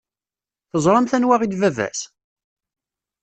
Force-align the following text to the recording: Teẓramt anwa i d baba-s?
Teẓramt 0.69 1.15
anwa 1.17 1.35
i 1.45 1.47
d 1.51 1.53
baba-s? 1.61 1.99